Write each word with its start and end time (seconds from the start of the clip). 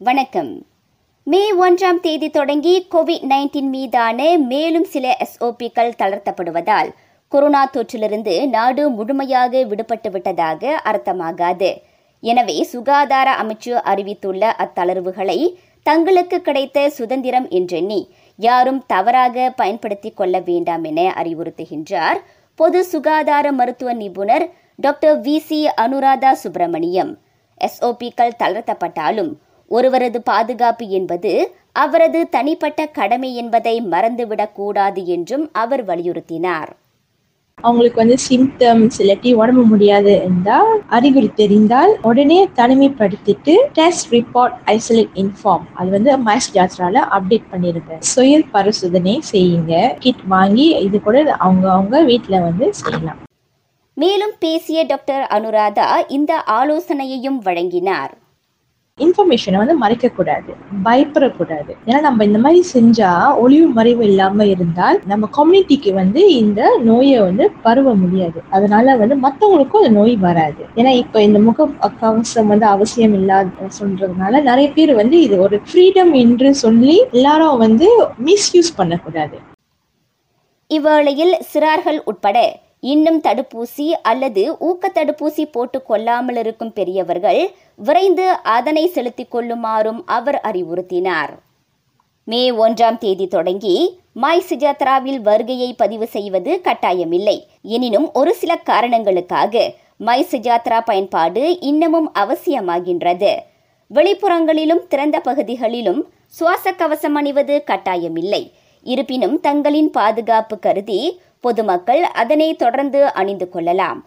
வணக்கம். 0.00 0.66
மே 1.24 1.54
ஒன்றாம் 1.54 2.00
தேதி 2.00 2.30
தொடங்கி 2.30 2.86
கோவிட் 2.90 3.24
நைன்டீன் 3.28 3.68
மீதான 3.68 4.38
மேலும் 4.38 4.84
சில 4.84 5.16
எஸ்ஓபிக்கள் 5.20 5.92
தளர்த்தப்படுவதால் 5.98 6.90
கொரோனா 7.28 7.70
தொற்றிலிருந்து 7.70 8.48
நாடு 8.48 8.90
முழுமையாக 8.90 9.64
விடுபட்டு 9.64 10.10
விட்டதாக 10.10 10.82
அர்த்தமாகாது. 10.84 11.70
எனவே 12.20 12.62
சுகாதார 12.62 13.30
அமைச்சு 13.32 13.72
அறிவித்துள்ள 13.92 14.56
அத்தளர்வுகளை 14.58 15.56
தங்களுக்கு 15.82 16.40
கிடைத்த 16.40 16.90
சுதந்திரம் 16.90 17.48
என்றெண்ணி 17.48 18.10
யாரும் 18.36 18.84
தவறாக 18.86 19.52
பயன்படுத்திக் 19.56 20.16
கொள்ள 20.16 20.40
வேண்டாம் 20.40 20.84
என 20.84 21.14
அறிவுறுத்துகின்றார் 21.16 22.20
பொது 22.54 22.84
சுகாதார 22.84 23.52
மருத்துவ 23.52 23.92
நிபுணர் 23.92 24.48
doctor 24.76 25.20
V 25.20 25.38
C 25.38 25.70
Anuradha 25.76 26.32
Subramaniam. 26.32 27.18
எஸ்ஓபிக்கள் 27.60 28.38
தளர்த்தப்பட்டாலும் 28.38 29.34
ஒருவரது 29.70 30.22
பாதுகாப்பு 30.22 30.88
என்பது 30.98 31.32
அவரது 31.72 32.20
தனிப்பட்ட 32.28 32.80
கடமை 32.98 33.30
என்பதை 33.36 33.76
மறந்துவிடக்கூடாது 33.90 35.04
என்றும் 35.16 35.46
அவர் 35.52 35.84
வலியுறுத்தினார். 35.86 36.72
அவங்களுக்கு 37.58 38.00
வந்து 38.00 38.16
சிம்டம்ஸ் 38.28 38.96
இல்லாட்டி 39.02 39.30
உடம்பு 39.34 39.62
முடியாது 39.62 40.12
இருந்தால் 40.16 40.72
அறிகுறி 40.96 41.28
தெரிந்தால் 41.34 41.92
உடனே 42.02 42.38
தனிமைப்படுத்திட்டு 42.58 43.54
டெஸ்ட் 43.78 44.08
ரிப்போர்ட் 44.14 44.56
ஐசோலேட் 44.74 45.14
இன்ஃபார்ம் 45.22 45.64
அது 45.74 45.88
வந்து 45.90 46.10
மைஸ் 46.26 46.50
ஜாத்ரால 46.54 47.04
அப்டேட் 47.16 47.48
பண்ணிருங்க 47.52 47.96
சுய 48.12 48.42
பரிசோதனை 48.56 49.14
செய்யுங்க. 49.32 49.72
கிட் 49.98 50.22
வாங்கி 50.34 50.68
இது 50.86 51.00
கூட 51.00 51.24
அவங்க 51.46 51.66
அவங்க 51.72 52.02
வீட்டில் 52.02 52.44
வந்து 52.48 52.68
செய்யலாம். 52.82 53.22
மேலும் 53.94 54.36
பேசிய 54.38 54.84
டாக்டர் 54.84 55.26
அனுராதா 55.36 55.88
இந்த 56.08 56.32
ஆலோசனையையும் 56.60 57.40
வழங்கினார். 57.48 58.14
இன்ஃபர்மேஷனை 59.04 59.58
வந்து 59.60 59.74
மறைக்கக்கூடாது 59.80 60.50
பயப்படக்கூடாது. 60.84 61.72
ஏன்னா 61.88 61.98
நம்ம 62.06 62.24
இந்த 62.28 62.38
மாதிரி 62.44 62.60
செஞ்சா 62.74 63.10
ஒளிவு 63.42 63.66
மறைவு 63.78 64.02
இல்லாம 64.10 64.46
இருந்தால் 64.52 64.98
நம்ம 65.10 65.28
கம்யூனிட்டிக்கு 65.38 65.90
வந்து 65.98 66.20
இந்த 66.42 66.60
நோயை 66.86 67.18
வந்து 67.26 67.46
பரவ 67.66 67.94
முடியாது. 68.02 68.38
அதனால 68.56 68.96
வந்து 69.02 69.16
மற்றவங்களுக்கும் 69.24 69.82
அந்த 69.82 69.92
நோய் 69.98 70.14
வராது. 70.26 70.62
ஏன்னா 70.78 70.92
இப்ப 71.02 71.22
இந்த 71.28 71.40
முக 71.48 71.68
கவசம் 72.02 72.50
வந்து 72.52 72.66
அவசியம் 72.74 73.16
இல்லாத 73.20 73.68
சொல்றதுனால 73.80 74.42
நிறைய 74.50 74.68
பேர் 74.76 74.94
வந்து 75.02 75.18
இது 75.26 75.38
ஒரு 75.46 75.58
ஃப்ரீடம் 75.66 76.12
என்று 76.24 76.50
சொல்லி 76.64 76.94
எல்லாரும் 77.18 77.62
வந்து 77.66 77.88
மிஸ்யூஸ் 78.28 78.76
பண்ணக்கூடாது. 78.80 79.36
இவ்வேளையில் 80.70 81.34
சிறார்கள் 81.52 82.00
உட்பட 82.12 82.38
இன்னும் 82.80 83.20
தடுப்பூசி 83.20 83.92
அல்லது 84.02 84.56
ஊக்க 84.58 84.90
தடுப்பூசி 84.94 85.44
போட்டுக் 85.52 85.86
கொள்ளாமல் 85.86 86.36
இருக்கும் 86.36 86.72
பெரியவர்கள் 86.72 87.50
விரைந்து 87.76 88.30
அதனை 88.30 88.88
செலுத்திக் 88.88 89.34
கொள்ளுமாறும் 89.34 90.02
அவர் 90.06 90.40
அறிவுறுத்தினார். 90.42 91.30
மே 92.24 92.50
ஒன்றாம் 92.50 92.98
தேதி 92.98 93.26
தொடங்கி 93.26 94.00
மாய் 94.12 94.44
சுஜாத்ராவில் 94.48 95.20
வருகையை 95.20 95.74
பதிவு 95.74 96.06
செய்வது 96.06 96.60
கட்டாயமில்லை. 96.64 97.46
எனினும் 97.62 98.12
ஒரு 98.12 98.34
சில 98.34 98.56
காரணங்களுக்காக 98.56 99.72
மை 99.96 100.26
சுஜாத்ரா 100.30 100.80
பயன்பாடு 100.84 101.60
இன்னமும் 101.60 102.12
அவசியமாகின்றது. 102.14 103.34
வெளிப்புறங்களிலும் 103.94 104.86
திறந்த 104.88 105.20
பகுதிகளிலும் 105.20 106.08
சுவாச 106.26 106.72
கவசம் 106.72 107.14
அணிவது 107.14 107.64
கட்டாயமில்லை. 107.66 108.50
இருப்பினும் 108.82 109.40
தங்களின் 109.40 109.90
பாதுகாப்பு 109.90 110.58
கருதி 110.58 111.20
பொதுமக்கள் 111.46 112.02
அதனை 112.22 112.48
தொடர்ந்து 112.54 113.00
அணிந்து 113.20 113.48
கொள்ளலாம். 113.48 113.98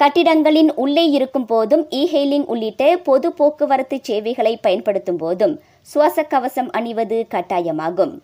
கட்டிடங்களின் 0.00 0.70
உள்ளே 0.74 1.04
இருக்கும் 1.16 1.48
போதும் 1.50 1.82
இ 1.98 2.02
உள்ளிட்ட 2.44 2.84
பொது 3.08 3.28
போக்குவரத்து 3.32 3.96
சேவைகளை 4.02 4.54
பயன்படுத்தும் 4.56 5.20
போதும் 5.22 5.54
சுவாச 5.92 6.22
கவசம் 6.22 6.70
அணிவது 6.70 7.18
கட்டாயமாகும். 7.34 8.14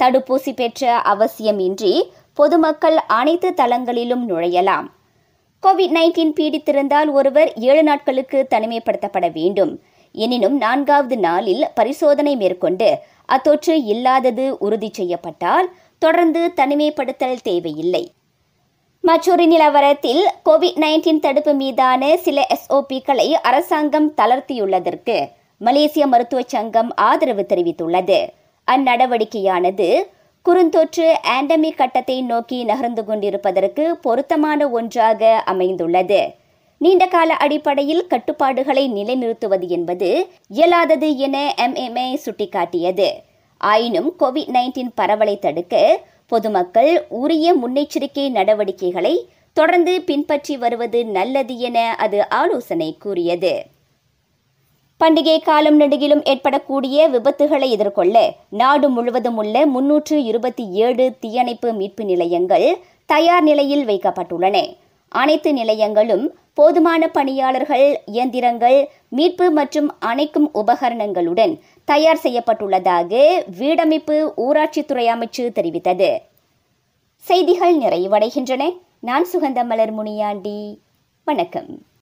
தடுப்பூசி 0.00 0.52
பெற்ற 0.54 1.02
அவசியமின்றி 1.12 1.92
பொதுமக்கள் 2.38 2.98
அனைத்து 3.20 3.48
தளங்களிலும் 3.56 4.24
நுழையலாம். 4.28 4.86
கோவிட் 5.62 5.94
நைன்டீன் 5.96 6.34
பீடித்திருந்தால் 6.38 7.10
ஒருவர் 7.18 7.50
ஏழு 7.68 7.82
நாட்களுக்கு 7.82 8.38
தனிமைப்படுத்தப்பட 8.54 9.26
வேண்டும். 9.32 9.72
எனினும் 10.14 10.56
நான்காவது 10.56 11.16
நாளில் 11.26 11.64
பரிசோதனை 11.74 12.32
மேற்கொண்டு 12.36 12.88
அத்தொற்று 13.28 13.74
இல்லாதது 13.92 14.44
உறுதி 14.58 14.88
செய்யப்பட்டால் 14.92 15.68
தொடர்ந்து 16.02 16.42
தனிமைப்படுத்தல் 16.56 17.44
தேவையில்லை. 17.48 18.02
மற்றொரு 19.02 19.44
நிலவரத்தில் 19.46 20.22
கோவிட் 20.44 20.78
நைன்டீன் 20.78 21.20
தடுப்பு 21.20 21.54
மீதான 21.54 22.16
சில 22.16 22.46
எஸ்ஓபிக்களை 22.54 23.32
அரசாங்கம் 23.32 24.12
தளர்த்தியுள்ளதற்கு 24.16 25.28
மலேசிய 25.58 26.06
மருத்துவ 26.06 26.42
சங்கம் 26.46 26.94
ஆதரவு 26.94 27.46
தெரிவித்துள்ளது. 27.48 28.18
அந்நடவடிக்கையானது 28.70 29.88
குறுந்தொற்று 30.44 31.06
ஆண்டமிக் 31.38 31.74
கட்டத்தை 31.74 32.22
நோக்கி 32.22 32.64
நகர்ந்து 32.64 33.04
கொண்டிருப்பதற்கு 33.04 33.96
பொருத்தமான 33.96 34.68
ஒன்றாக 34.68 35.42
அமைந்துள்ளது. 35.46 36.20
நீண்டகால 36.78 37.34
அடிப்படையில் 37.34 38.06
கட்டுப்பாடுகளை 38.06 38.88
நிலைநிறுத்துவது 38.88 39.68
என்பது 39.68 40.28
இயலாதது 40.48 41.16
என 41.16 41.54
எம்எம்ஏ 41.56 42.18
சுட்டிக்காட்டியது. 42.26 43.08
ஆயினும் 43.58 44.12
கோவிட் 44.18 44.54
நைன்டீன் 44.56 44.92
பரவலை 44.94 45.38
தடுக்க 45.38 46.00
பொதுமக்கள் 46.32 46.92
உரிய 47.22 47.46
முன்னெச்சரிக்கை 47.62 48.24
நடவடிக்கைகளை 48.30 49.14
தொடர்ந்து 49.56 49.92
பின்பற்றி 50.08 50.54
வருவது 50.62 51.00
நல்லது 51.16 51.54
என 51.68 51.78
அது 52.04 52.18
ஆலோசனை 52.40 52.88
கூறியது. 53.04 53.52
பண்டிகை 55.00 55.36
காலம் 55.42 55.78
நெடுகிலும் 55.80 56.22
ஏற்படக்கூடிய 56.32 57.08
விபத்துகளை 57.14 57.68
எதிர்கொள்ள 57.76 58.16
நாடு 58.60 58.88
முழுவதும் 58.88 59.38
உள்ள 59.42 59.62
முன்னூற்று 59.74 60.16
இருபத்தி 60.30 60.64
ஏழு 60.84 61.06
தீயணைப்பு 61.20 61.68
மீட்பு 61.72 62.04
நிலையங்கள் 62.04 62.66
தயார் 63.10 63.42
நிலையில் 63.42 63.84
வைக்கப்பட்டுள்ளன. 63.86 64.56
அனைத்து 65.10 65.52
நிலையங்களும் 65.52 66.38
போதுமான 66.54 67.08
பணியாளர்கள் 67.08 68.00
இயந்திரங்கள் 68.06 68.88
மீட்பு 69.08 69.50
மற்றும் 69.50 69.94
அணைக்கும் 70.00 70.48
உபகரணங்களுடன் 70.52 71.60
தயார் 71.84 72.20
செய்யப்பட்டுள்ளதாக 72.22 73.42
வீடமைப்பு 73.58 74.16
ஊராட்சித்துறை 74.36 75.06
அமைச்சு 75.14 75.50
தெரிவித்தது. 75.58 76.18
செய்திகள் 77.16 77.78
நிறைவடைகின்றன. 77.78 78.78
நான் 79.00 79.26
சுகந்த 79.32 79.64
மலர் 79.64 79.90
முனியாண்டி. 79.90 80.80
வணக்கம். 81.24 81.82